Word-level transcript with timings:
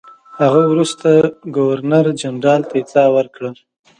هغه 0.41 0.61
وروسته 0.71 1.09
ګورنرجنرال 1.55 2.61
ته 2.69 2.75
اطلاع 2.81 3.07
ورکړه. 3.13 3.49